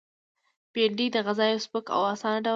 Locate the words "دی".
2.47-2.49